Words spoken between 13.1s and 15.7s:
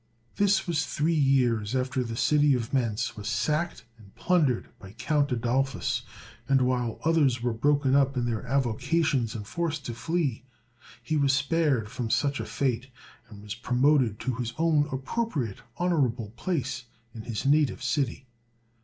and was promoted to his own appropriate